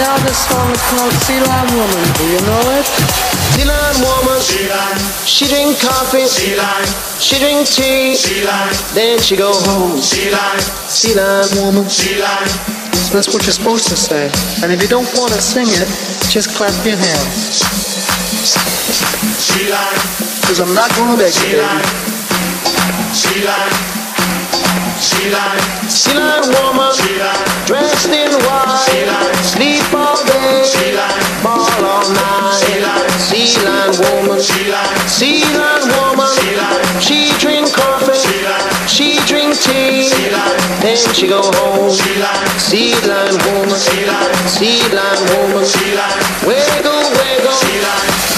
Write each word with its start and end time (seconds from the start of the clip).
this 0.00 0.48
song 0.48 0.70
is 0.72 0.80
called 0.88 1.12
Sea 1.28 1.40
Lion 1.44 1.68
Woman. 1.76 2.04
Do 2.16 2.24
you 2.24 2.40
know 2.48 2.62
it? 2.80 2.86
Sea 3.52 3.66
lion 3.68 3.96
woman, 4.00 4.40
Sea 4.40 4.68
lion, 4.68 4.98
she 5.26 5.44
drink 5.46 5.76
coffee, 5.80 6.24
sea 6.26 6.56
lion, 6.56 6.86
she 7.20 7.36
drink 7.38 7.68
tea, 7.68 8.14
sea 8.14 8.44
lion, 8.46 8.72
then 8.94 9.18
she 9.20 9.36
go 9.36 9.52
home. 9.52 9.98
sea 10.00 10.30
lion, 10.30 10.60
Sea 10.88 11.14
lion 11.14 11.48
woman. 11.60 11.84
sea 11.90 12.16
lion, 12.20 12.48
So 12.96 13.12
that's 13.20 13.28
what 13.28 13.44
you're 13.44 13.52
supposed 13.52 13.88
to 13.88 13.96
say. 13.96 14.30
And 14.64 14.72
if 14.72 14.80
you 14.80 14.88
don't 14.88 15.08
want 15.18 15.32
to 15.34 15.40
sing 15.42 15.66
it, 15.68 15.88
just 16.32 16.54
clap 16.56 16.72
your 16.86 16.96
hands. 16.96 17.60
sea 19.36 19.68
lion, 19.68 20.00
Because 20.40 20.60
I'm 20.60 20.72
not 20.74 20.88
going 20.96 21.12
to 21.12 21.18
beg 21.20 21.32
sea 21.32 21.50
you, 21.52 21.60
lion, 21.60 21.84
baby. 21.84 23.12
sea 23.12 23.44
lion, 23.44 23.72
sea 24.96 25.28
lion, 25.28 25.60
Sea 25.90 26.14
lion 26.16 26.48
woman, 26.64 26.92
sea 26.96 27.18
lion, 27.20 27.44
dressed 27.66 28.08
in 28.08 28.30
Sea 28.32 28.40
white, 28.46 29.04
lion. 29.04 29.34
sleep 29.44 29.79
she 41.20 41.28
go 41.28 41.42
home. 41.42 41.90
sea 41.90 42.94
lion, 43.04 43.36
woman, 43.44 43.76
sea 43.76 44.88
lion, 44.88 45.20
woman, 45.36 45.64
wiggle 46.46 47.04
wiggle, 47.12 48.29